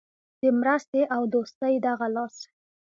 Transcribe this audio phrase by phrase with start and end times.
[0.41, 2.35] د مرستې او دوستۍ دغه لاس.